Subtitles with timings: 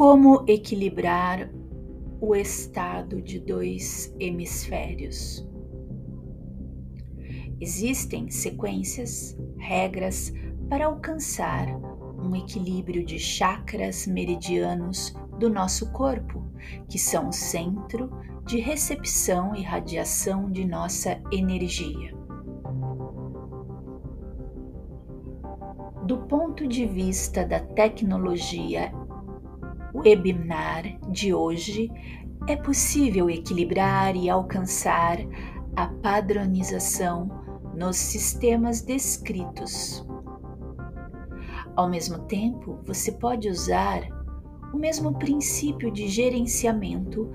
[0.00, 1.50] Como equilibrar
[2.22, 5.46] o estado de dois hemisférios?
[7.60, 10.32] Existem sequências, regras
[10.70, 11.66] para alcançar
[12.18, 16.50] um equilíbrio de chakras meridianos do nosso corpo,
[16.88, 18.08] que são o centro
[18.46, 22.16] de recepção e radiação de nossa energia.
[26.06, 28.90] Do ponto de vista da tecnologia
[29.94, 31.90] webinar de hoje,
[32.46, 35.18] é possível equilibrar e alcançar
[35.76, 37.28] a padronização
[37.74, 40.06] nos sistemas descritos.
[41.76, 44.02] Ao mesmo tempo, você pode usar
[44.72, 47.30] o mesmo princípio de gerenciamento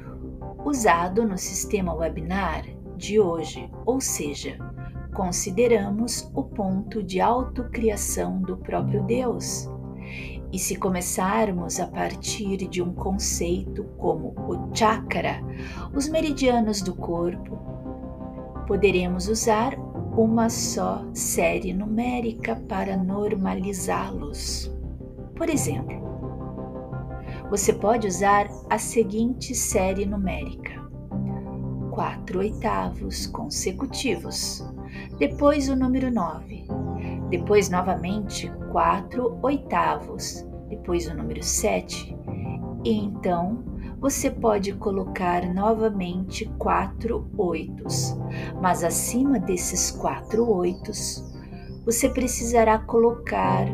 [0.64, 2.66] usado no sistema webinar
[2.98, 4.58] de hoje, ou seja,
[5.14, 9.70] consideramos o ponto de autocriação do próprio Deus.
[10.56, 15.44] E se começarmos a partir de um conceito como o chakra,
[15.94, 17.58] os meridianos do corpo,
[18.66, 19.78] poderemos usar
[20.16, 24.74] uma só série numérica para normalizá-los.
[25.36, 26.00] Por exemplo,
[27.50, 30.90] você pode usar a seguinte série numérica:
[31.92, 34.66] 4 oitavos consecutivos,
[35.20, 36.66] depois o número 9,
[37.30, 42.14] depois novamente 4 oitavos, depois o número 7,
[42.84, 43.64] e então
[44.02, 48.14] você pode colocar novamente quatro oitos,
[48.62, 51.24] mas acima desses quatro oitos,
[51.86, 53.66] você precisará colocar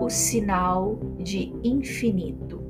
[0.00, 2.62] o sinal de infinito.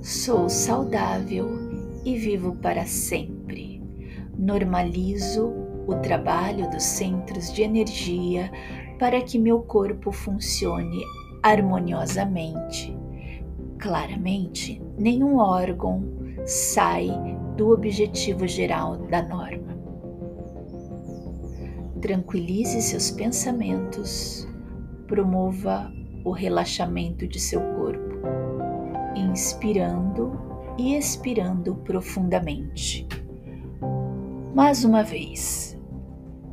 [0.00, 1.50] Sou saudável
[2.02, 3.37] e vivo para sempre.
[4.38, 5.52] Normalizo
[5.88, 8.50] o trabalho dos centros de energia
[8.98, 11.02] para que meu corpo funcione
[11.42, 12.96] harmoniosamente.
[13.78, 16.02] Claramente, nenhum órgão
[16.46, 17.08] sai
[17.56, 19.76] do objetivo geral da norma.
[22.00, 24.46] Tranquilize seus pensamentos,
[25.06, 25.92] promova
[26.24, 28.18] o relaxamento de seu corpo,
[29.16, 30.32] inspirando
[30.78, 33.06] e expirando profundamente.
[34.54, 35.78] Mais uma vez,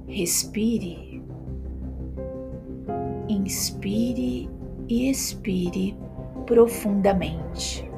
[0.07, 1.05] respire
[3.29, 4.49] inspire
[4.87, 5.95] e expire
[6.45, 7.89] profundamente.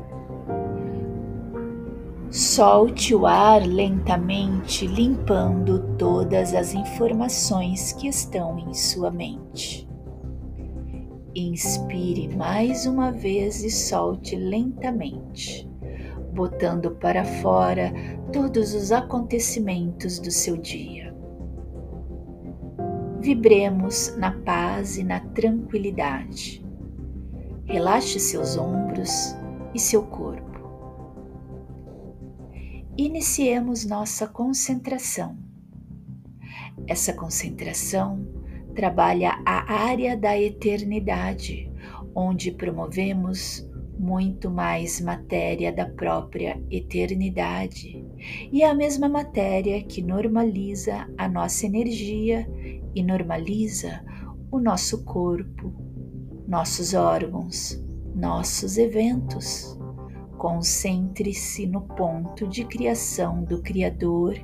[2.30, 9.88] Solte o ar lentamente, limpando todas as informações que estão em sua mente.
[11.34, 15.66] Inspire mais uma vez e solte lentamente,
[16.37, 17.91] botando para fora
[18.31, 21.07] todos os acontecimentos do seu dia
[23.27, 26.65] vibremos na paz e na tranquilidade.
[27.65, 29.35] Relaxe seus ombros
[29.73, 30.47] e seu corpo.
[32.97, 35.37] Iniciemos nossa concentração.
[36.87, 38.25] Essa concentração
[38.73, 41.69] trabalha a área da eternidade,
[42.15, 43.66] onde promovemos
[44.00, 48.06] muito mais matéria da própria eternidade,
[48.52, 52.47] e é a mesma matéria que normaliza a nossa energia
[52.94, 54.03] e normaliza
[54.52, 55.74] o nosso corpo,
[56.47, 57.84] nossos órgãos,
[58.16, 59.78] nossos eventos.
[60.38, 64.35] Concentre-se no ponto de criação do Criador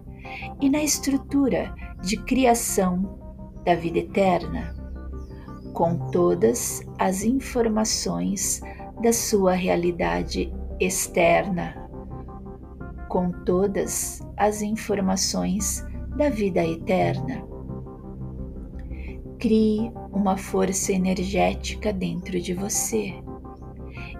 [0.59, 3.19] e na estrutura de criação
[3.63, 4.75] da vida eterna,
[5.73, 8.61] com todas as informações
[9.03, 11.75] da sua realidade externa,
[13.07, 15.85] com todas as informações
[16.17, 17.53] da vida eterna
[19.43, 23.13] Crie uma força energética dentro de você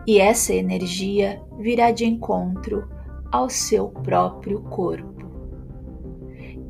[0.05, 2.89] e essa energia virá de encontro
[3.31, 5.31] ao seu próprio corpo.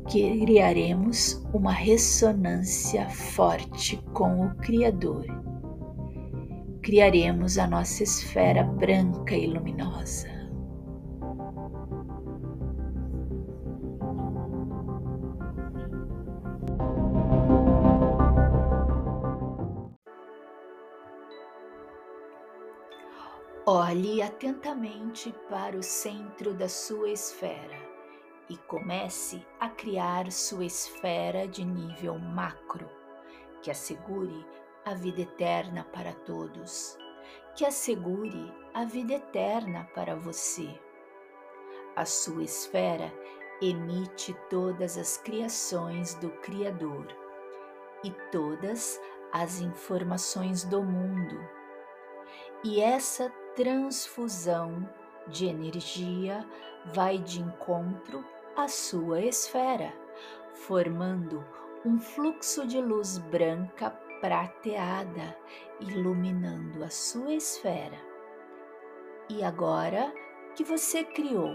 [0.08, 5.26] Criaremos uma ressonância forte com o Criador.
[6.84, 10.28] Criaremos a nossa esfera branca e luminosa.
[23.64, 27.78] Olhe atentamente para o centro da sua esfera
[28.50, 32.86] e comece a criar sua esfera de nível macro,
[33.62, 34.44] que assegure
[34.84, 36.98] a vida eterna para todos,
[37.56, 40.68] que assegure a vida eterna para você.
[41.96, 43.12] A sua esfera
[43.62, 47.06] emite todas as criações do Criador
[48.02, 49.00] e todas
[49.32, 51.38] as informações do mundo.
[52.62, 54.88] E essa transfusão
[55.28, 56.46] de energia
[56.92, 58.24] vai de encontro
[58.56, 59.94] à sua esfera,
[60.52, 61.42] formando
[61.84, 63.90] um fluxo de luz branca
[64.24, 65.36] prateada,
[65.78, 67.98] iluminando a sua esfera.
[69.28, 70.10] E agora
[70.56, 71.54] que você criou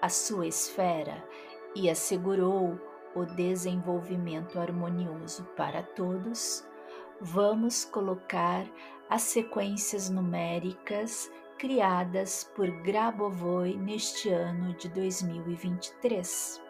[0.00, 1.28] a sua esfera
[1.74, 2.78] e assegurou
[3.16, 6.64] o desenvolvimento harmonioso para todos,
[7.20, 8.64] vamos colocar
[9.10, 11.28] as sequências numéricas
[11.58, 16.62] criadas por Grabovoi neste ano de 2023.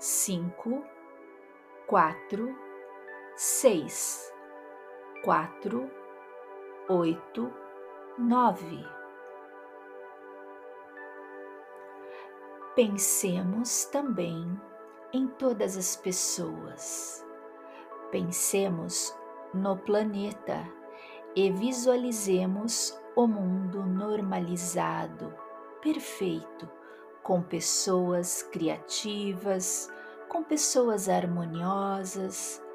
[0.00, 0.84] 5,
[1.86, 2.67] 4,
[3.40, 4.34] 6,
[5.22, 5.88] 4,
[6.88, 7.54] 8,
[8.18, 8.84] 9.
[12.74, 14.60] Pensemos também
[15.12, 17.24] em todas as pessoas.
[18.10, 19.16] Pensemos
[19.54, 20.68] no planeta
[21.36, 25.32] e visualizemos o mundo normalizado,
[25.80, 26.68] perfeito,
[27.22, 29.88] com pessoas criativas,
[30.28, 32.66] com pessoas harmoniosas.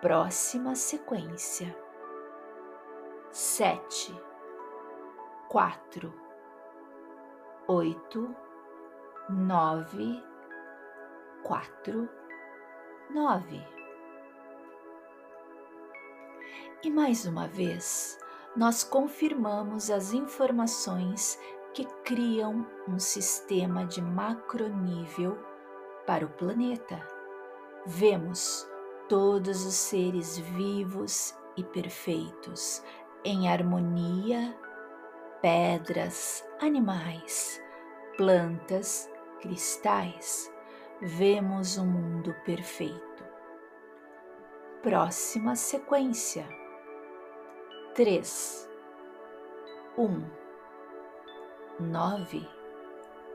[0.00, 1.76] Próxima sequência:
[3.30, 4.18] sete,
[5.46, 6.14] quatro,
[7.68, 8.34] oito,
[9.28, 10.24] nove,
[11.42, 12.08] quatro,
[13.10, 13.62] nove.
[16.82, 18.18] E mais uma vez,
[18.56, 21.38] nós confirmamos as informações
[21.74, 25.38] que criam um sistema de macronível
[26.06, 27.06] para o planeta.
[27.84, 28.69] Vemos
[29.10, 32.80] todos os seres vivos e perfeitos
[33.24, 34.56] em harmonia,
[35.42, 37.60] pedras, animais,
[38.16, 39.10] plantas,
[39.40, 40.48] cristais.
[41.02, 43.24] Vemos um mundo perfeito.
[44.80, 46.48] Próxima sequência.
[47.94, 48.70] 3,
[49.98, 50.24] 1,
[51.80, 52.48] 9,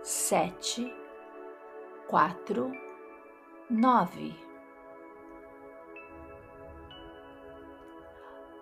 [0.01, 0.95] 7,
[2.07, 2.71] 4,
[3.69, 4.44] 9.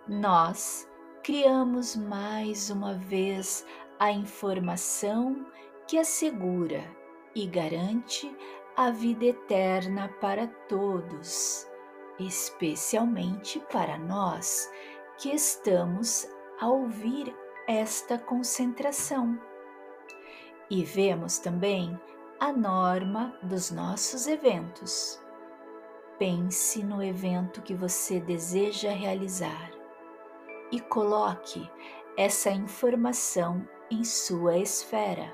[0.08, 0.86] Nós
[1.24, 3.66] criamos mais uma vez
[3.98, 5.46] a informação
[5.88, 6.84] que assegura
[7.34, 8.30] e garante
[8.76, 11.66] a vida eterna para todos,
[12.20, 14.70] especialmente para nós
[15.18, 16.28] que estamos
[16.60, 17.34] a ouvir
[17.66, 19.40] esta concentração.
[20.70, 21.98] E vemos também
[22.42, 25.24] a norma dos nossos eventos.
[26.20, 29.73] Pense no evento que você deseja realizar
[30.74, 31.70] e coloque
[32.18, 35.32] essa informação em sua esfera.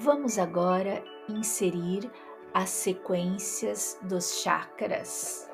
[0.00, 2.10] Vamos agora inserir
[2.52, 5.48] as sequências dos chakras.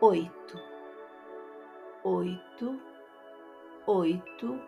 [0.00, 0.58] Oito,
[2.02, 2.80] oito,
[3.86, 4.60] oito,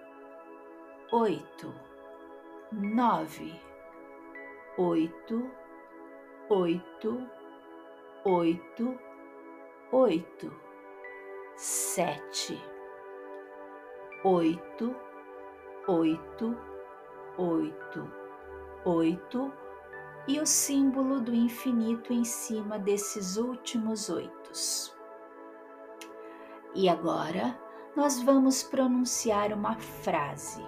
[1.13, 1.75] oito,
[2.71, 3.59] nove,
[4.77, 5.51] oito,
[6.51, 7.27] oito,
[8.27, 8.99] oito,
[9.91, 10.64] oito,
[11.57, 12.61] sete,
[14.25, 14.95] oito,
[15.87, 16.57] oito,
[17.39, 18.13] oito,
[18.85, 19.53] oito
[20.27, 24.97] e o símbolo do infinito em cima desses últimos oitos.
[26.75, 27.57] E agora
[27.95, 30.65] nós vamos pronunciar uma frase.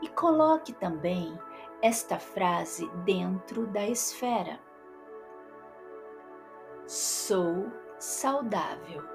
[0.00, 1.38] E coloque também
[1.80, 4.58] esta frase dentro da esfera.
[6.86, 9.11] Sou saudável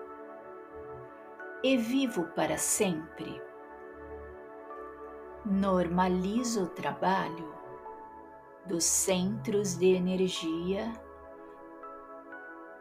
[1.63, 3.41] e vivo para sempre.
[5.45, 7.55] Normalizo o trabalho
[8.65, 10.91] dos centros de energia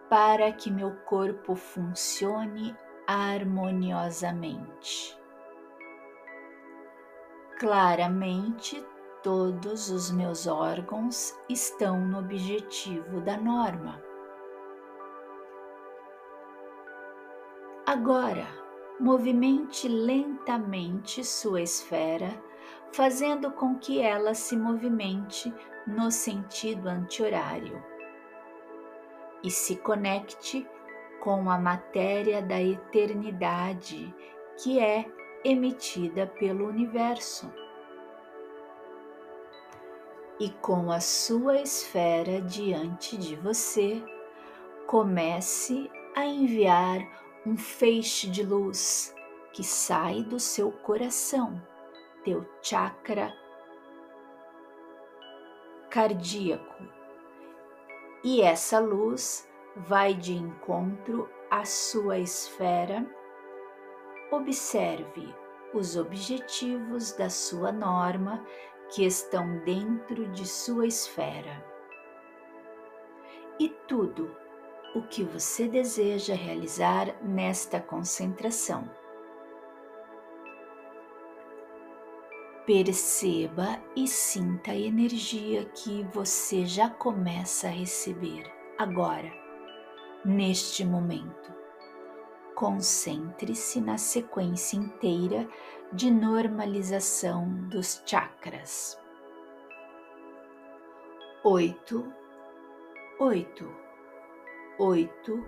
[0.09, 2.75] para que meu corpo funcione
[3.06, 5.16] harmoniosamente.
[7.59, 8.83] Claramente,
[9.23, 14.02] todos os meus órgãos estão no objetivo da norma.
[17.87, 18.65] Agora,
[18.99, 22.43] movimente lentamente sua esfera,
[22.93, 25.53] fazendo com que ela se movimente
[25.87, 27.83] no sentido anti-horário
[29.43, 30.67] e se conecte
[31.21, 34.15] com a matéria da eternidade
[34.57, 35.05] que é
[35.45, 37.53] emitida pelo universo.
[40.41, 44.03] E com a sua esfera diante de você,
[44.87, 49.15] comece a enviar um feixe de luz
[49.53, 51.62] que sai do seu coração,
[52.25, 53.33] teu chakra
[55.88, 56.83] cardíaco
[58.25, 63.07] E essa luz vai de encontro à sua esfera.
[64.33, 65.33] Observe
[65.73, 68.45] os objetivos da sua norma
[68.91, 71.65] que estão dentro de sua esfera.
[73.61, 74.35] E tudo
[74.97, 78.91] o que você deseja realizar nesta concentração.
[82.65, 89.31] Perceba e sinta a energia que você já começa a receber agora,
[90.25, 91.55] neste momento.
[92.55, 95.47] Concentre-se na sequência inteira
[95.93, 98.99] de normalização dos chakras.
[101.45, 102.11] Oito,
[103.21, 103.86] oito,
[104.78, 105.42] oito,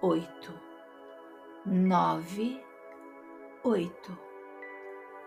[0.00, 0.52] oito,
[1.66, 2.64] nove,
[3.64, 4.18] oito,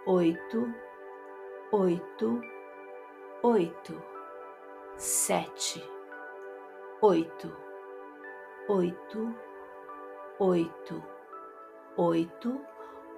[0.07, 0.73] oito,
[1.73, 2.41] oito,
[3.43, 4.01] oito,
[4.95, 5.83] sete,
[7.01, 7.51] oito,
[8.69, 9.35] oito,
[10.39, 11.03] oito,
[11.97, 12.61] oito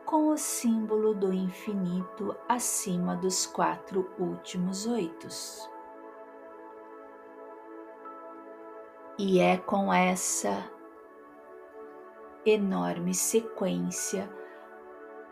[0.06, 5.70] com o símbolo do infinito acima dos quatro últimos oitos.
[9.20, 10.72] E é com essa
[12.46, 14.30] enorme sequência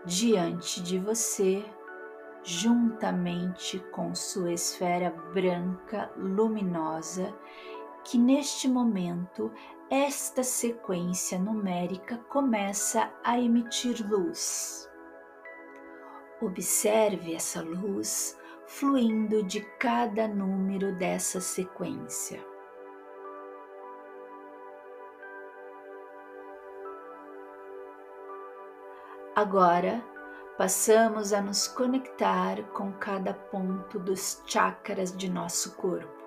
[0.03, 1.63] diante de você,
[2.41, 7.31] juntamente com sua esfera branca luminosa,
[8.03, 9.51] que neste momento
[9.87, 14.89] esta sequência numérica começa a emitir luz.
[16.41, 22.54] Observe essa luz fluindo de cada número dessa sequência.
[29.35, 30.01] Agora,
[30.57, 36.23] passamos a nos conectar com cada ponto dos chakras de nosso corpo.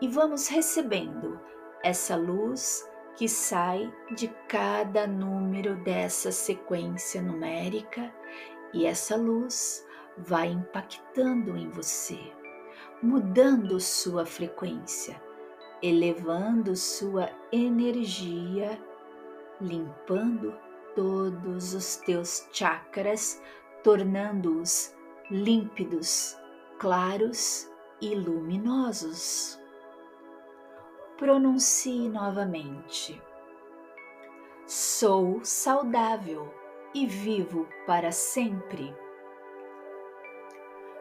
[0.00, 1.40] E vamos recebendo
[1.82, 8.14] essa luz que sai de cada número dessa sequência numérica
[8.72, 9.84] e essa luz
[10.16, 12.32] vai impactando em você,
[13.02, 15.20] mudando sua frequência,
[15.82, 18.80] elevando sua energia,
[19.60, 20.56] limpando
[20.94, 23.42] todos os teus chakras,
[23.82, 24.94] tornando-os
[25.30, 26.36] límpidos,
[26.78, 27.70] claros
[28.00, 29.58] e luminosos
[31.16, 33.20] pronuncie novamente.
[34.66, 36.52] Sou saudável
[36.94, 38.94] e vivo para sempre.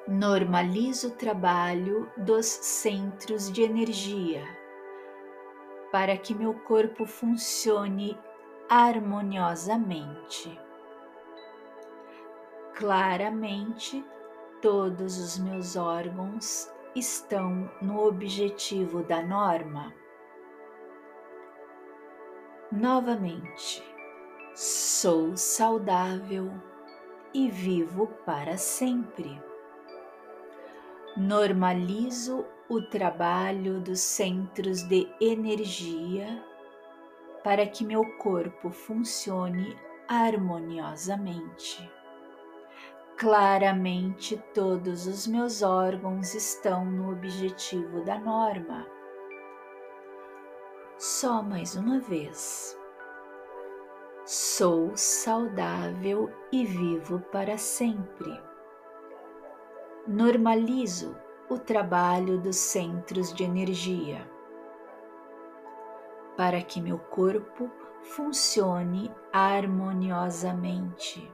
[0.08, 4.44] Normalizo o trabalho dos centros de energia
[5.92, 8.18] para que meu corpo funcione
[8.70, 10.60] harmoniosamente.
[12.76, 14.04] Claramente,
[14.62, 19.94] todos os meus órgãos estão no objetivo da norma.
[22.72, 23.84] Novamente,
[24.56, 26.52] sou saudável
[27.34, 29.42] e vivo para sempre.
[31.16, 36.44] Normalizo o trabalho dos centros de energia
[37.44, 41.90] para que meu corpo funcione harmoniosamente.
[43.18, 48.86] Claramente, todos os meus órgãos estão no objetivo da norma
[51.04, 52.80] só mais uma vez.
[54.26, 58.42] Sou saudável e vivo para sempre.
[60.08, 61.14] Normalizo
[61.50, 64.26] o trabalho dos centros de energia
[66.36, 67.72] para que meu corpo
[68.02, 71.32] funcione harmoniosamente.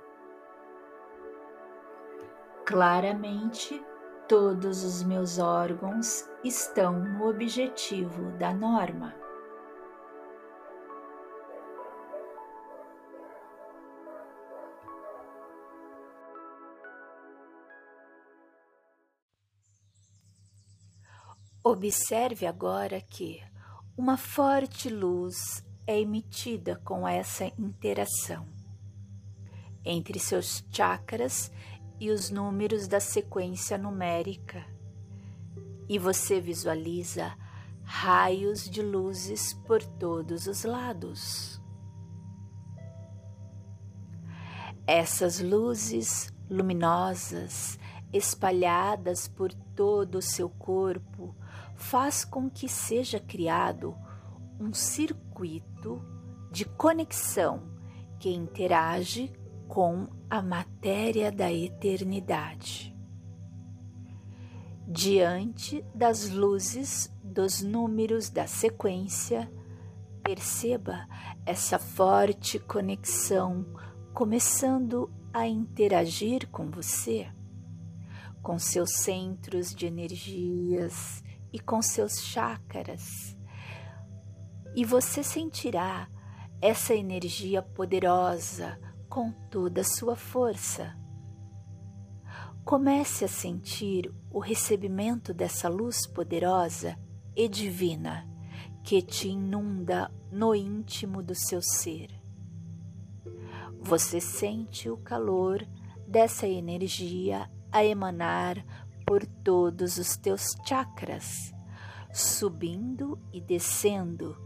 [2.65, 3.83] Claramente,
[4.27, 9.15] todos os meus órgãos estão no objetivo da norma.
[21.63, 23.41] Observe agora que
[23.99, 28.47] uma forte luz é emitida com essa interação
[29.83, 31.51] entre seus chakras
[31.99, 34.65] e os números da sequência numérica,
[35.89, 37.35] e você visualiza
[37.83, 41.61] raios de luzes por todos os lados.
[44.87, 47.77] Essas luzes luminosas
[48.13, 51.35] espalhadas por todo o seu corpo
[51.79, 53.95] faz com que seja criado
[54.59, 56.01] um circuito
[56.51, 57.63] de conexão
[58.19, 59.31] que interage
[59.67, 62.93] com a matéria da eternidade.
[64.85, 69.49] Diante das luzes dos números da sequência,
[70.21, 71.07] perceba
[71.45, 73.65] essa forte conexão
[74.13, 77.27] começando a interagir com você,
[78.41, 83.37] com seus centros de energias e com seus chakras.
[84.75, 86.07] E você sentirá
[86.61, 88.79] essa energia poderosa
[89.09, 90.95] com toda a sua força.
[92.63, 96.97] Comece a sentir o recebimento dessa luz poderosa
[97.35, 98.27] e divina
[98.83, 102.09] que te inunda no íntimo do seu ser.
[103.81, 105.65] Você sente o calor
[106.07, 108.63] dessa energia a emanar
[109.09, 111.51] por todos os teus chakras,
[112.13, 114.37] subindo e descendo,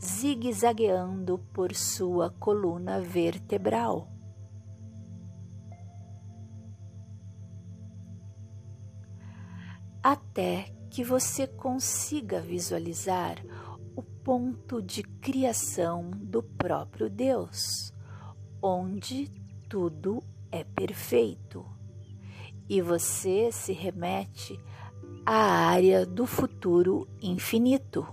[0.00, 4.08] zigue-zagueando por sua coluna vertebral.
[10.04, 13.36] até que você consiga visualizar
[13.96, 17.92] o ponto de criação do próprio Deus,
[18.60, 19.28] onde
[19.68, 21.71] tudo é perfeito.
[22.68, 24.58] E você se remete
[25.26, 28.06] à área do futuro infinito,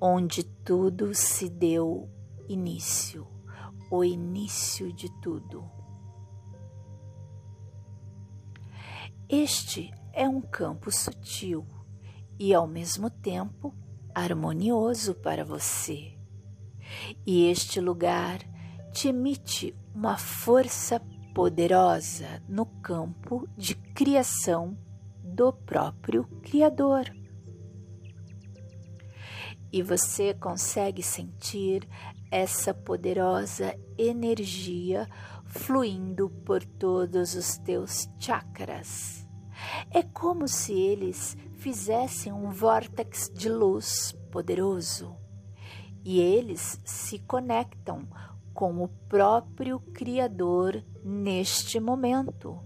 [0.00, 2.08] onde tudo se deu
[2.48, 3.26] início,
[3.90, 5.64] o início de tudo.
[9.28, 11.64] Este é um campo sutil
[12.38, 13.74] e ao mesmo tempo
[14.14, 16.18] harmonioso para você.
[17.26, 18.40] E este lugar
[18.92, 21.00] te emite uma força
[21.40, 24.76] poderosa no campo de criação
[25.24, 27.10] do próprio Criador.
[29.72, 31.88] E você consegue sentir
[32.30, 35.08] essa poderosa energia
[35.46, 39.26] fluindo por todos os teus chakras
[39.90, 45.16] é como se eles fizessem um vórtex de luz poderoso
[46.04, 48.06] e eles se conectam
[48.60, 52.60] com o próprio Criador neste momento.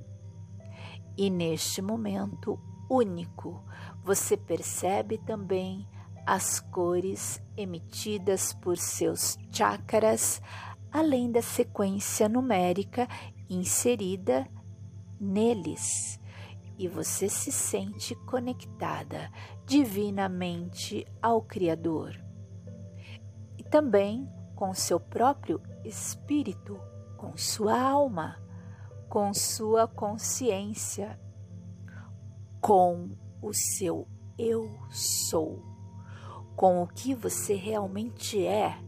[1.17, 2.59] E neste momento
[2.91, 3.65] único,
[4.03, 5.89] você percebe também
[6.27, 10.43] as cores emitidas por seus chakras,
[10.91, 13.07] além da sequência numérica
[13.49, 14.49] inserida
[15.21, 16.19] neles
[16.77, 19.31] e você se sente conectada
[19.65, 22.21] divinamente ao Criador.
[23.57, 26.81] E também com seu próprio espírito,
[27.17, 28.41] com sua alma,
[29.09, 31.19] com sua consciência,
[32.61, 33.11] com
[33.43, 35.63] o seu eu sou,
[36.57, 38.79] com o que você realmente é,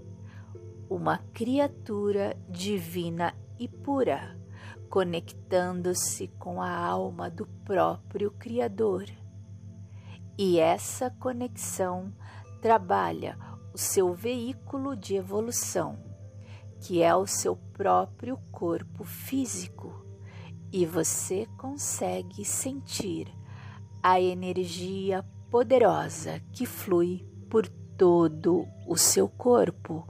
[0.88, 4.36] uma criatura divina e pura
[4.88, 9.04] conectando-se com a alma do próprio Criador.
[10.38, 12.12] E essa conexão
[12.60, 13.38] trabalha
[13.76, 15.98] o seu veículo de evolução,
[16.80, 20.02] que é o seu próprio corpo físico,
[20.72, 23.28] e você consegue sentir
[24.02, 30.08] a energia poderosa que flui por todo o seu corpo.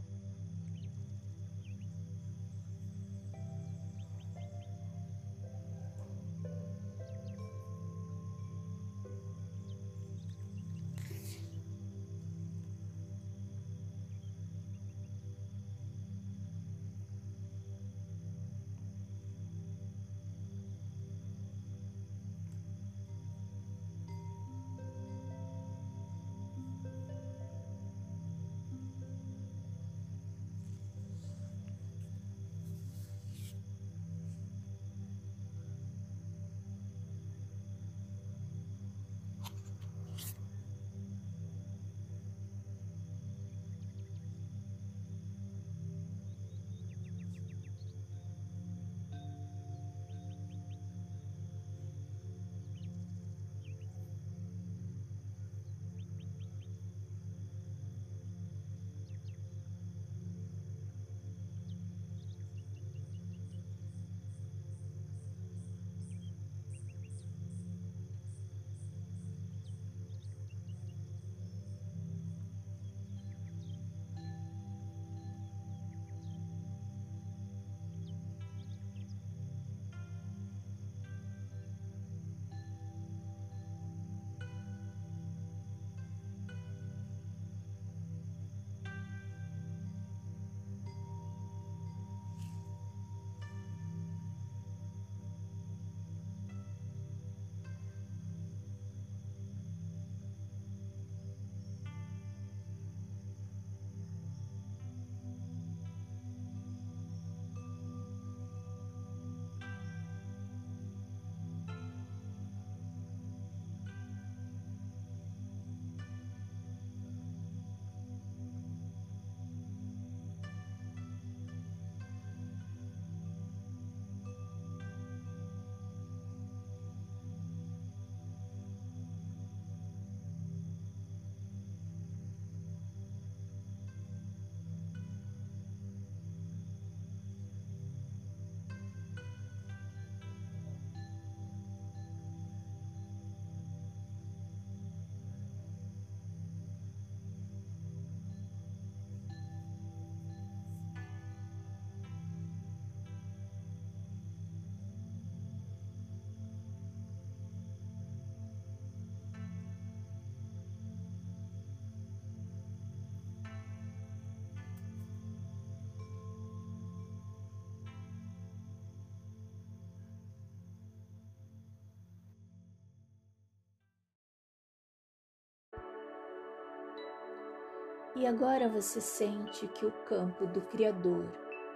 [178.18, 181.26] E agora você sente que o campo do Criador,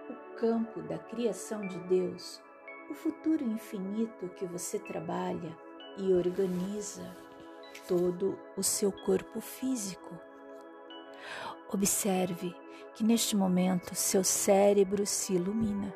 [0.08, 2.40] o campo da criação de Deus,
[2.90, 5.54] o futuro infinito que você trabalha
[5.98, 7.14] e organiza
[7.86, 10.18] todo o seu corpo físico.
[11.70, 12.56] Observe
[12.94, 15.92] que neste momento seu cérebro se ilumina.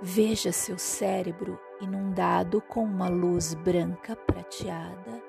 [0.00, 5.22] Veja seu cérebro inundado com uma luz branca prateada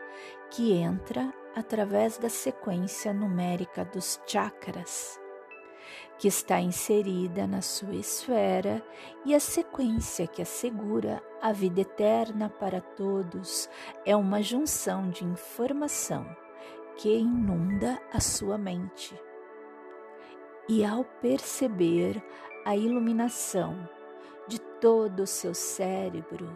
[0.50, 5.20] que entra através da sequência numérica dos chakras,
[6.18, 8.84] que está inserida na sua esfera,
[9.26, 13.70] e a sequência que assegura a vida eterna para todos
[14.06, 16.26] é uma junção de informação
[16.98, 19.20] que inunda a sua mente.
[20.70, 22.24] E ao perceber
[22.64, 23.90] a iluminação
[24.48, 26.56] de todo o seu cérebro,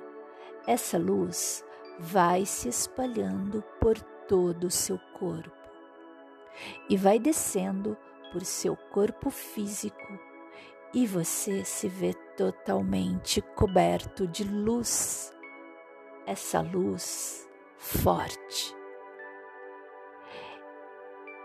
[0.67, 1.65] essa luz
[1.99, 5.51] vai se espalhando por todo o seu corpo
[6.89, 7.97] e vai descendo
[8.31, 10.19] por seu corpo físico
[10.93, 15.33] e você se vê totalmente coberto de luz,
[16.25, 18.75] essa luz forte.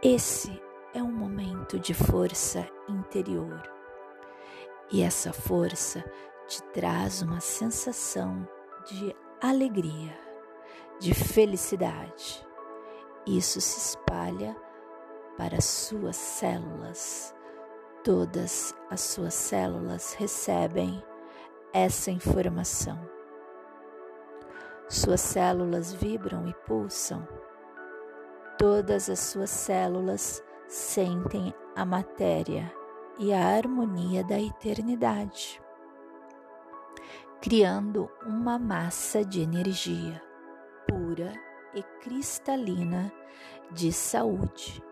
[0.03, 0.63] Esse
[0.95, 3.63] é um momento de força interior
[4.91, 6.05] e essa força
[6.47, 8.49] te traz uma sensação
[8.87, 10.17] de alegria,
[11.01, 12.47] de felicidade.
[13.27, 14.55] Isso se espalha
[15.37, 17.35] para as suas células.
[18.05, 21.03] Todas as suas células recebem
[21.73, 23.01] essa informação.
[24.89, 27.27] Suas células vibram e pulsam.
[28.59, 32.71] Todas as suas células sentem a matéria
[33.19, 35.63] e a harmonia da eternidade,
[37.41, 40.30] criando uma massa de energia
[41.11, 41.33] pura
[41.75, 43.13] e cristalina
[43.73, 44.83] de saúde.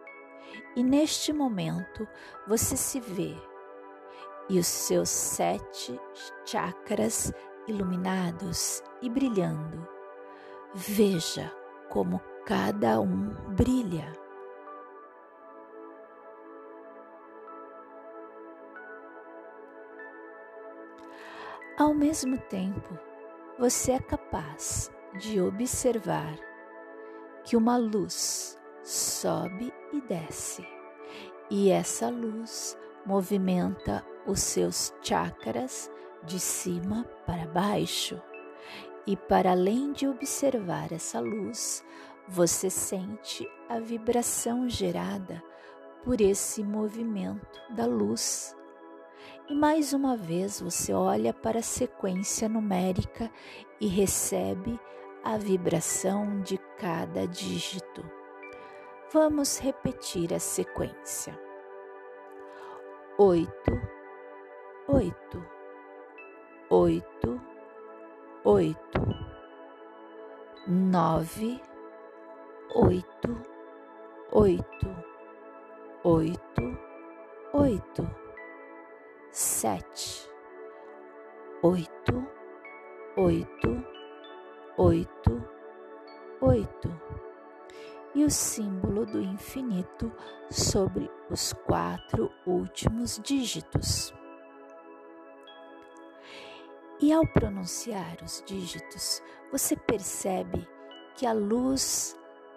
[0.74, 2.08] E neste momento
[2.46, 3.36] você se vê
[4.48, 5.98] e os seus sete
[6.44, 7.32] chakras
[7.68, 9.86] iluminados e brilhando.
[10.74, 11.52] Veja
[11.88, 14.12] como cada um brilha.
[21.76, 22.98] Ao mesmo tempo,
[23.56, 26.38] você é capaz de observar
[27.44, 30.66] que uma luz sobe e desce,
[31.50, 35.90] e essa luz movimenta os seus chakras
[36.24, 38.20] de cima para baixo.
[39.06, 41.82] E para além de observar essa luz,
[42.28, 45.42] você sente a vibração gerada
[46.04, 48.54] por esse movimento da luz
[49.50, 53.30] e mais uma vez você olha para a sequência numérica
[53.80, 54.78] e recebe
[55.22, 58.04] a vibração de cada dígito.
[59.12, 61.38] Vamos repetir a sequência.
[63.18, 63.72] Oito,
[64.86, 65.44] oito,
[66.70, 67.40] oito,
[68.44, 69.00] oito,
[70.66, 71.60] nove,
[72.74, 73.42] oito,
[74.32, 74.96] oito,
[76.04, 76.78] oito,
[77.52, 78.28] oito
[79.38, 80.28] sete,
[81.62, 82.26] oito,
[83.16, 83.97] oito,
[84.78, 85.44] oito,
[86.40, 87.00] oito,
[88.14, 90.12] e o símbolo do infinito
[90.48, 94.14] sobre os quatro últimos dígitos.
[97.00, 100.66] E ao pronunciar os dígitos, você percebe
[101.16, 102.16] que a luz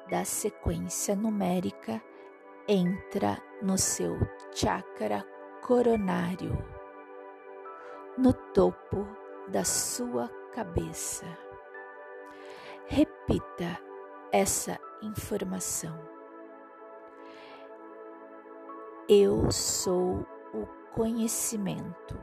[0.09, 2.01] da sequência numérica
[2.67, 4.15] entra no seu
[4.53, 5.25] chakra
[5.63, 6.55] coronário,
[8.15, 9.07] no topo
[9.47, 11.50] da sua cabeça.
[12.93, 13.79] Repita
[14.33, 15.97] essa informação.
[19.07, 22.19] Eu sou o conhecimento.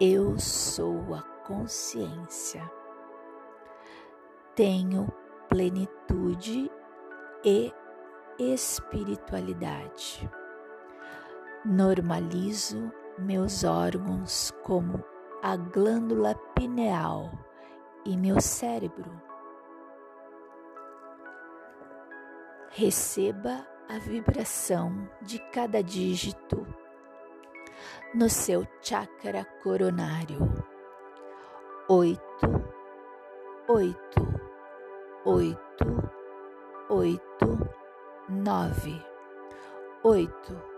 [0.00, 2.62] Eu sou a consciência.
[4.54, 5.06] Tenho
[5.50, 6.72] plenitude
[7.44, 7.74] e
[8.38, 10.26] espiritualidade.
[11.62, 15.04] Normalizo meus órgãos como
[15.42, 17.30] a glândula pineal
[18.06, 19.25] e meu cérebro.
[22.78, 26.66] Receba a vibração de cada dígito
[28.12, 30.38] no seu chakra coronário.
[31.88, 32.20] Oito,
[33.66, 34.40] oito,
[35.24, 36.10] oito,
[36.90, 37.70] oito,
[38.28, 39.02] nove,
[40.04, 40.76] oito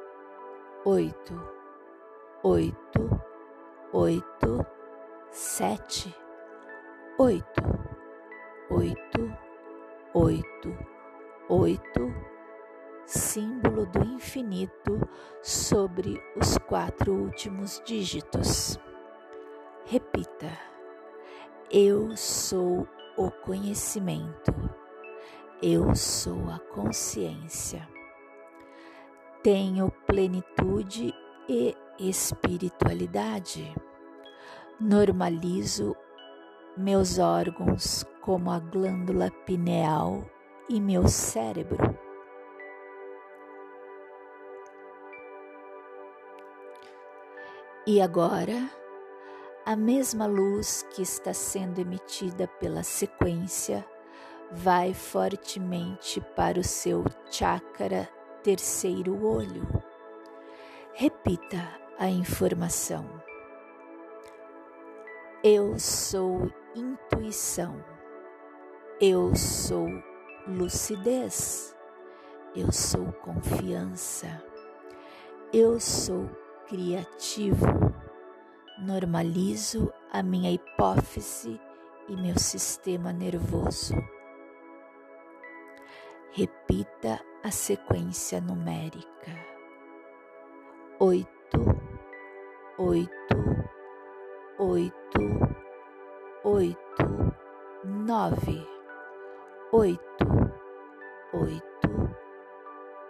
[0.84, 1.34] oito,
[2.44, 3.20] oito,
[3.92, 4.66] oito,
[5.30, 6.14] sete,
[7.18, 7.62] oito,
[8.70, 9.38] oito,
[10.14, 10.97] oito,
[11.48, 12.14] oito,
[13.06, 15.08] símbolo do infinito
[15.42, 18.78] sobre os quatro últimos dígitos.
[19.86, 20.50] Repita:
[21.70, 24.52] Eu sou o conhecimento,
[25.62, 27.88] eu sou a consciência.
[29.42, 31.14] Tenho plenitude
[31.48, 33.74] e espiritualidade.
[34.78, 35.96] Normalizo
[36.76, 40.24] meus órgãos como a glândula pineal
[40.68, 41.78] e meu cérebro.
[47.86, 48.70] E agora,
[49.64, 53.84] a mesma luz que está sendo emitida pela sequência
[54.50, 58.08] vai fortemente para o seu chakra
[58.42, 59.66] terceiro olho.
[60.92, 61.66] Repita
[61.98, 63.22] a informação.
[65.42, 67.82] Eu sou intuição.
[69.00, 69.86] Eu sou
[70.48, 71.76] lucidez.
[72.56, 74.42] Eu sou confiança.
[75.52, 76.28] Eu sou
[76.66, 77.66] criativo,
[78.78, 81.60] normalizo a minha hipófise
[82.08, 83.94] e meu sistema nervoso.
[86.32, 89.32] Repita a sequência numérica:
[90.98, 91.28] oito,
[92.78, 93.36] oito,
[94.58, 95.20] oito,
[96.44, 97.34] oito,
[97.84, 98.66] nove,
[99.72, 100.37] oito,
[101.32, 102.16] oito,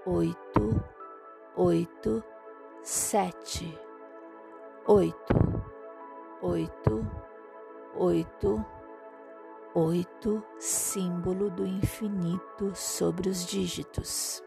[0.07, 0.85] oito,
[1.57, 2.25] oito
[2.83, 3.79] sete,
[4.87, 5.35] oito,
[6.41, 7.07] oito,
[7.95, 8.65] oito,
[9.75, 14.43] oito, símbolo do infinito sobre os dígitos.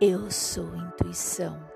[0.00, 1.68] Eu sou intuição,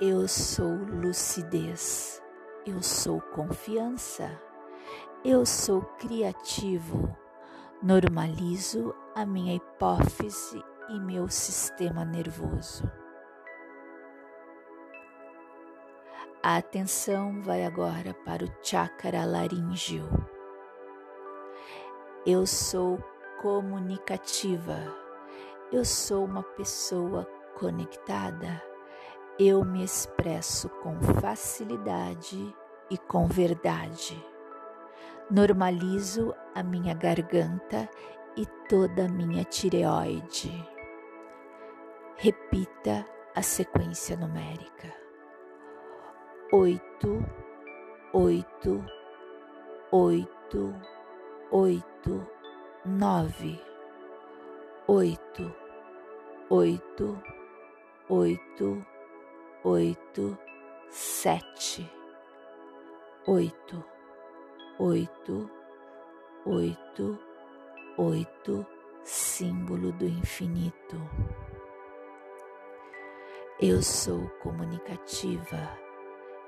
[0.00, 2.22] eu sou lucidez,
[2.64, 4.40] eu sou confiança,
[5.22, 7.14] eu sou criativo,
[7.82, 12.88] normalizo a minha hipófise e meu sistema nervoso.
[16.40, 20.08] A atenção vai agora para o chakra laríngeo.
[22.24, 23.02] Eu sou
[23.40, 24.78] comunicativa.
[25.72, 27.24] Eu sou uma pessoa
[27.58, 28.62] conectada.
[29.38, 32.54] Eu me expresso com facilidade
[32.88, 34.31] e com verdade.
[35.32, 37.88] Normalizo a minha garganta
[38.36, 40.52] e toda a minha tireoide.
[42.18, 44.92] Repita a sequência numérica:
[46.52, 47.24] oito,
[48.12, 48.84] oito,
[49.90, 50.74] oito,
[51.50, 52.28] oito,
[52.84, 53.58] nove,
[54.86, 55.56] oito,
[56.50, 57.22] oito,
[58.10, 58.86] oito,
[59.64, 60.38] oito,
[60.90, 61.90] sete,
[63.26, 63.91] oito,
[64.82, 65.48] oito,
[66.44, 67.16] oito,
[67.96, 68.66] oito,
[69.04, 71.00] símbolo do infinito.
[73.60, 75.78] Eu sou comunicativa,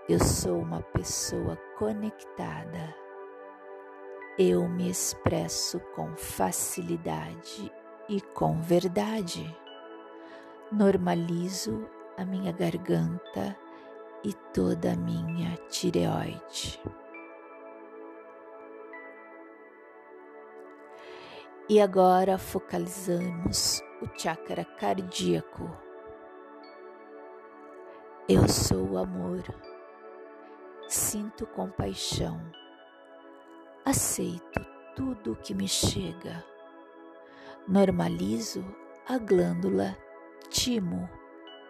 [0.08, 2.92] eu sou uma pessoa conectada.
[4.36, 7.70] Eu me expresso com facilidade
[8.08, 9.56] e com verdade.
[10.72, 13.56] Normalizo a minha garganta
[14.24, 16.82] e toda a minha tireoide.
[21.66, 25.74] E agora focalizamos o chakra cardíaco.
[28.28, 29.42] Eu sou o amor,
[30.86, 32.38] sinto compaixão,
[33.82, 34.60] aceito
[34.94, 36.44] tudo o que me chega,
[37.66, 38.62] normalizo
[39.08, 39.96] a glândula
[40.50, 41.08] timo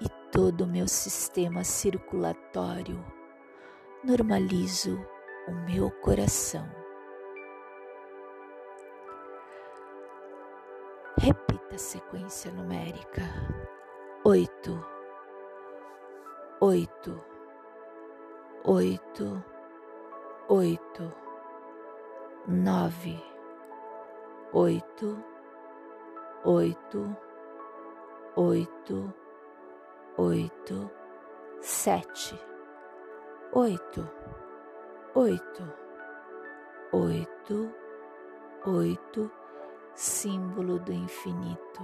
[0.00, 2.98] e todo o meu sistema circulatório,
[4.02, 5.00] normalizo
[5.46, 6.83] o meu coração.
[11.74, 13.22] Repita a sequência numérica:
[14.24, 14.84] oito.
[16.60, 17.22] Oito,
[18.64, 19.44] oito,
[20.48, 21.12] oito,
[22.48, 23.22] nove,
[24.52, 25.22] oito,
[26.44, 27.16] oito,
[28.36, 29.14] oito,
[30.16, 30.90] oito,
[31.60, 32.40] sete,
[33.52, 34.08] oito,
[35.14, 35.74] oito,
[36.92, 37.74] oito,
[38.64, 39.30] oito,
[39.94, 41.82] símbolo do infinito.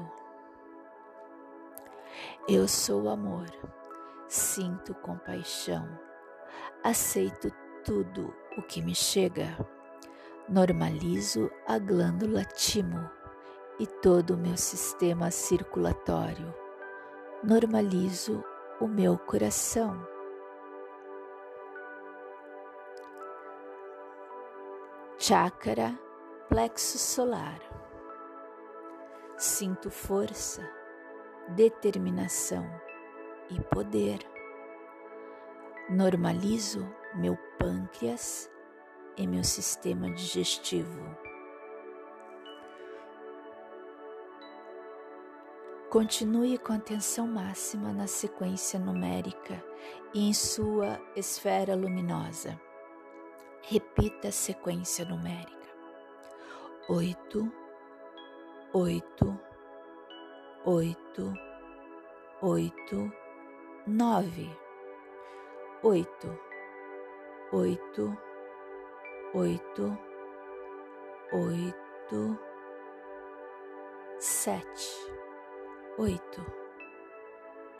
[2.49, 3.47] Eu sou amor
[4.31, 5.89] sinto compaixão,
[6.85, 7.51] aceito
[7.85, 9.59] tudo o que me chega,
[10.49, 13.11] normalizo a glândula timo
[13.81, 16.55] e todo o meu sistema circulatório,
[17.43, 18.45] normalizo
[18.81, 20.07] o meu coração.
[25.19, 25.99] Chácara
[26.49, 27.80] plexo solar.
[29.41, 30.61] Sinto força,
[31.49, 32.71] determinação
[33.49, 34.19] e poder.
[35.89, 38.51] Normalizo meu pâncreas
[39.17, 41.01] e meu sistema digestivo.
[45.89, 49.65] Continue com atenção máxima na sequência numérica
[50.13, 52.61] e em sua esfera luminosa.
[53.63, 55.71] Repita a sequência numérica:
[56.91, 57.51] oito,
[58.73, 59.41] oito,
[60.65, 61.33] oito,
[62.41, 63.13] oito,
[63.87, 64.49] nove,
[65.83, 66.39] oito,
[67.53, 68.17] oito,
[69.35, 69.99] oito,
[71.33, 72.39] oito,
[74.19, 75.11] sete
[75.99, 76.47] oito,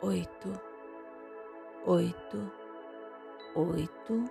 [0.01, 0.61] oito,
[1.85, 2.51] oito,
[3.55, 4.23] oito,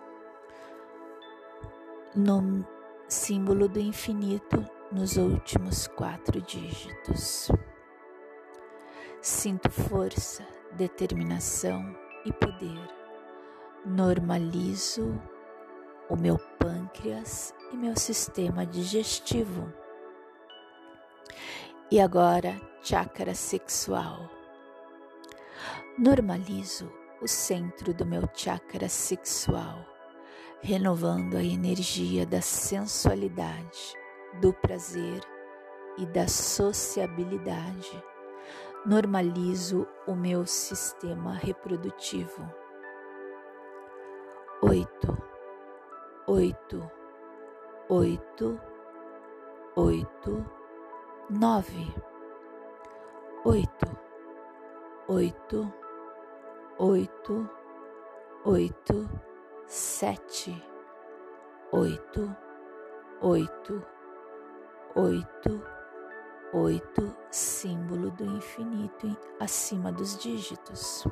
[2.14, 2.64] no
[3.08, 7.48] símbolo do infinito nos últimos quatro dígitos.
[9.22, 12.88] Sinto força, determinação e poder.
[13.84, 15.20] Normalizo
[16.08, 19.72] o meu pâncreas e meu sistema digestivo.
[21.90, 24.28] E agora chakra sexual.
[25.98, 29.86] Normalizo o centro do meu chakra sexual,
[30.62, 33.94] renovando a energia da sensualidade,
[34.34, 35.20] do prazer
[35.98, 38.04] e da sociabilidade.
[38.86, 42.48] Normalizo o meu sistema reprodutivo.
[44.62, 45.18] Oito,
[46.26, 46.90] oito,
[47.88, 48.60] oito,
[49.76, 50.44] oito,
[51.28, 52.10] nove
[53.44, 53.86] oito,
[55.08, 55.72] oito,
[56.78, 57.50] oito,
[58.44, 59.08] oito,
[59.66, 60.62] sete,
[61.72, 62.36] oito,
[63.22, 63.82] oito,
[64.94, 65.62] oito,
[66.52, 71.06] oito, símbolo do infinito acima dos dígitos.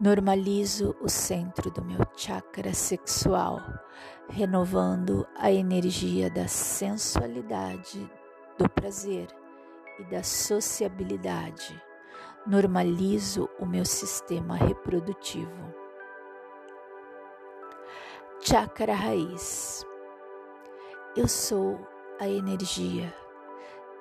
[0.00, 3.60] Normalizo o centro do meu chakra sexual,
[4.28, 8.08] renovando a energia da sensualidade,
[8.56, 9.28] do prazer
[9.98, 11.80] e da sociabilidade.
[12.46, 15.74] Normalizo o meu sistema reprodutivo.
[18.40, 19.84] Chakra raiz.
[21.16, 21.78] Eu sou
[22.20, 23.14] a energia,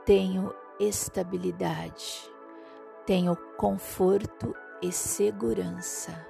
[0.05, 2.31] tenho estabilidade,
[3.05, 6.27] tenho conforto e segurança.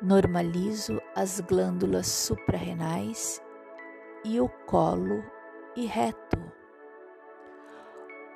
[0.00, 3.42] Normalizo as glândulas suprarrenais
[4.24, 5.24] e o colo
[5.76, 6.38] e reto.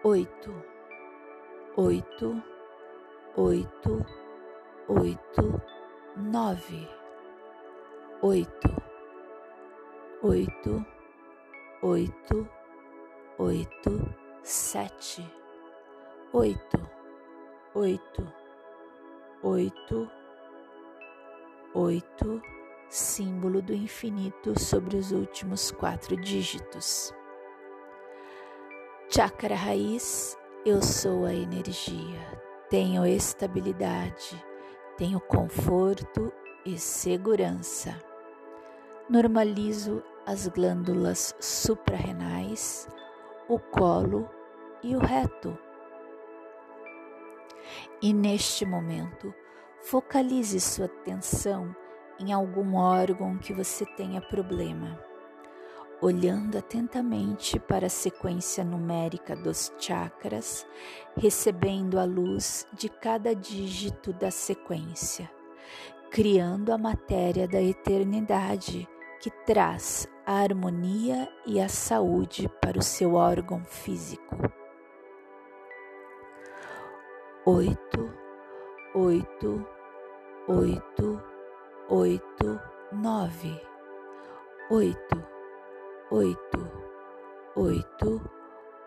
[0.05, 0.63] Oito,
[1.77, 2.43] oito,
[3.37, 4.07] oito,
[4.89, 5.63] oito,
[6.17, 6.89] nove,
[8.23, 8.83] oito,
[10.23, 10.87] oito,
[11.83, 12.56] oito,
[13.39, 15.23] oito, sete,
[16.33, 16.91] oito,
[17.75, 18.33] oito,
[19.43, 20.11] oito,
[21.75, 22.43] oito,
[22.89, 27.13] símbolo do infinito sobre os últimos quatro dígitos.
[29.11, 34.43] Chakra raiz, eu sou a energia, tenho estabilidade,
[34.97, 36.33] tenho conforto
[36.65, 37.95] e segurança.
[39.11, 42.89] Normalizo as glândulas suprarrenais,
[43.49, 44.29] o colo
[44.83, 45.57] e o reto.
[48.01, 49.35] E neste momento,
[49.81, 51.75] focalize sua atenção
[52.19, 54.99] em algum órgão que você tenha problema
[56.01, 60.67] olhando atentamente para a sequência numérica dos chakras,
[61.17, 65.31] recebendo a luz de cada dígito da sequência,
[66.11, 68.87] criando a matéria da eternidade
[69.21, 74.37] que traz a harmonia e a saúde para o seu órgão físico.
[77.47, 78.13] Oito,
[78.95, 79.67] oito,
[80.49, 81.23] oito,
[81.89, 82.61] oito,
[82.93, 83.61] nove,
[84.69, 85.37] oito
[86.11, 86.71] oito,
[87.57, 88.21] oito,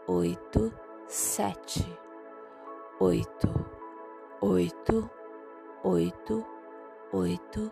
[0.07, 0.73] oito,
[1.05, 1.85] sete,
[2.99, 3.49] oito,
[4.39, 5.09] oito,
[5.83, 6.45] oito,
[7.11, 7.71] oito,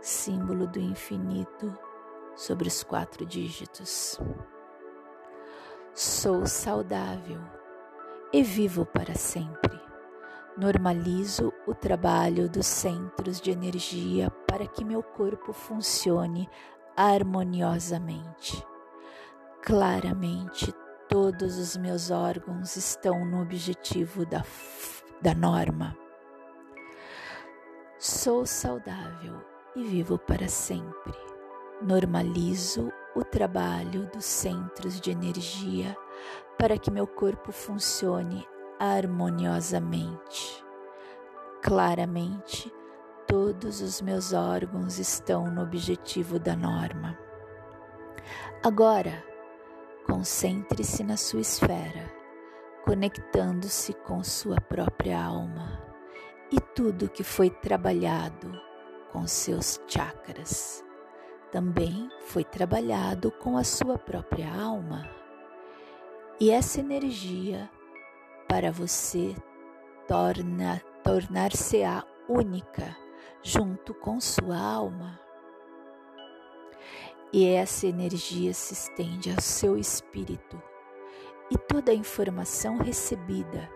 [0.00, 1.87] símbolo do infinito
[2.38, 4.16] sobre os quatro dígitos.
[5.92, 7.40] Sou saudável
[8.32, 9.76] e vivo para sempre.
[10.56, 16.48] Normalizo o trabalho dos centros de energia para que meu corpo funcione
[16.96, 18.64] harmoniosamente.
[19.60, 20.72] Claramente,
[21.08, 24.44] todos os meus órgãos estão no objetivo da,
[25.20, 25.96] da norma.
[27.98, 31.27] Sou saudável e vivo para sempre.
[31.80, 35.96] Normalizo o trabalho dos centros de energia
[36.58, 38.44] para que meu corpo funcione
[38.80, 40.64] harmoniosamente.
[41.62, 42.72] Claramente,
[43.28, 47.16] todos os meus órgãos estão no objetivo da norma.
[48.64, 49.24] Agora,
[50.04, 52.12] concentre-se na sua esfera,
[52.84, 55.80] conectando-se com sua própria alma
[56.50, 58.50] e tudo que foi trabalhado
[59.12, 60.87] com seus chakras
[61.50, 65.08] também foi trabalhado com a sua própria alma.
[66.40, 67.70] E essa energia
[68.46, 69.34] para você
[70.06, 72.96] torna tornar-se-á única
[73.42, 75.18] junto com sua alma.
[77.32, 80.60] E essa energia se estende ao seu espírito
[81.50, 83.68] e toda a informação recebida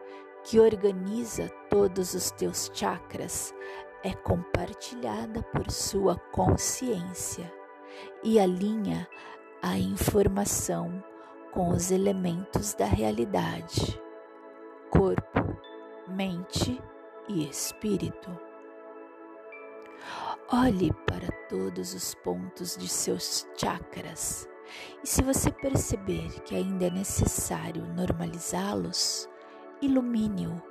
[0.45, 3.55] que organiza todos os teus chakras
[4.03, 7.62] é compartilhada por sua consciência
[8.23, 9.09] e alinha
[9.63, 11.03] a informação
[11.53, 14.01] com os elementos da realidade:
[14.91, 15.57] corpo,
[16.09, 16.81] mente
[17.29, 18.31] e espírito.
[20.53, 24.49] Olhe para todos os pontos de seus chakras
[25.03, 29.29] e, se você perceber que ainda é necessário normalizá-los,
[29.81, 30.63] ilumine-o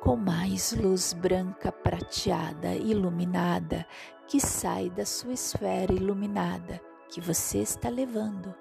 [0.00, 3.86] com mais luz branca prateada iluminada
[4.32, 6.80] que sai da sua esfera iluminada
[7.10, 8.54] que você está levando.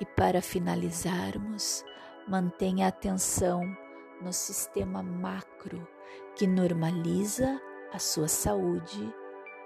[0.00, 1.84] E para finalizarmos,
[2.26, 3.62] mantenha a atenção
[4.20, 5.86] no sistema macro
[6.34, 9.14] que normaliza a sua saúde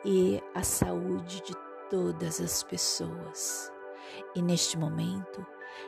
[0.05, 1.55] e a saúde de
[1.89, 3.73] todas as pessoas.
[4.35, 5.47] E neste momento,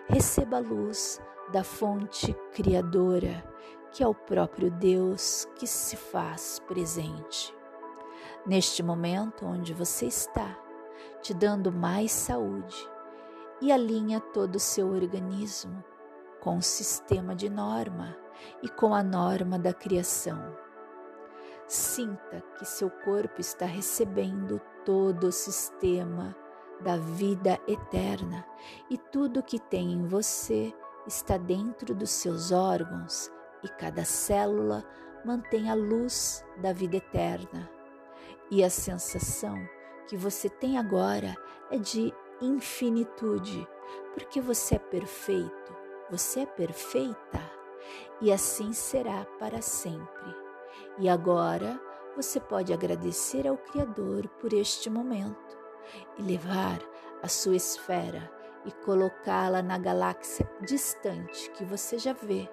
[0.08, 1.20] receba a luz
[1.52, 3.44] da fonte criadora,
[3.92, 7.59] que é o próprio Deus que se faz presente.
[8.46, 10.58] Neste momento onde você está,
[11.20, 12.88] te dando mais saúde
[13.60, 15.84] e alinha todo o seu organismo
[16.40, 18.16] com o sistema de norma
[18.62, 20.56] e com a norma da criação.
[21.66, 26.34] Sinta que seu corpo está recebendo todo o sistema
[26.80, 28.46] da vida eterna
[28.88, 30.74] e tudo que tem em você
[31.06, 33.30] está dentro dos seus órgãos
[33.62, 34.82] e cada célula
[35.24, 37.79] mantém a luz da vida eterna.
[38.50, 39.56] E a sensação
[40.08, 41.36] que você tem agora
[41.70, 43.66] é de infinitude,
[44.12, 45.76] porque você é perfeito,
[46.10, 47.40] você é perfeita,
[48.20, 50.34] e assim será para sempre.
[50.98, 51.80] E agora
[52.16, 55.56] você pode agradecer ao Criador por este momento
[56.18, 56.80] e levar
[57.22, 58.30] a sua esfera
[58.64, 62.48] e colocá-la na galáxia distante que você já vê.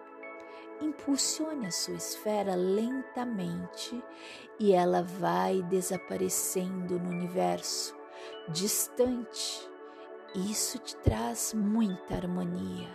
[0.82, 4.04] Impulsione a sua esfera lentamente
[4.60, 7.96] e ela vai desaparecendo no universo
[8.50, 9.70] distante.
[10.36, 12.90] Isso te traz muita harmonia,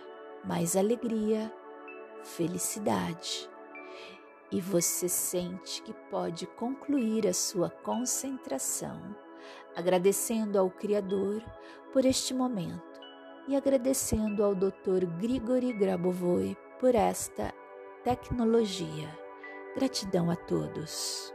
[0.45, 1.53] mais alegria,
[2.22, 3.51] felicidade.
[4.51, 9.16] E você sente que pode concluir a sua concentração
[9.74, 11.43] agradecendo ao Criador
[11.93, 13.01] por este momento
[13.49, 15.07] e agradecendo ao Dr.
[15.18, 17.53] Grigori Grabovoi por esta
[18.05, 19.09] tecnologia.
[19.77, 21.33] Gratidão a todos.